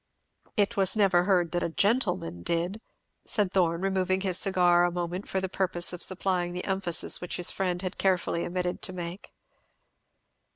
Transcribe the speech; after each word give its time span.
"It 0.57 0.73
never 0.95 1.19
was 1.19 1.27
heard 1.27 1.51
that 1.51 1.61
a 1.61 1.69
gentleman 1.69 2.41
did," 2.41 2.81
said 3.23 3.51
Thorn, 3.53 3.81
removing 3.81 4.21
his 4.21 4.39
cigar 4.39 4.83
a 4.83 4.89
moment 4.91 5.29
for 5.29 5.39
the 5.39 5.47
purpose 5.47 5.93
of 5.93 6.01
supplying 6.01 6.53
the 6.53 6.65
emphasis 6.65 7.21
which 7.21 7.37
his 7.37 7.51
friend 7.51 7.83
had 7.83 7.99
carefully 7.99 8.43
omitted 8.43 8.81
to 8.81 8.93
make. 8.93 9.31